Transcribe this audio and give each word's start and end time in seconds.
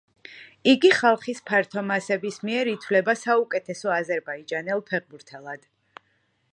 იგი 0.71 0.89
ხალხის 0.99 1.41
ფართო 1.49 1.83
მასების 1.91 2.41
მიერ 2.49 2.71
ითვლება 2.73 3.15
საუკეთესო 3.25 3.95
აზერბაიჯანელ 3.99 4.85
ფეხბურთელად. 4.91 5.71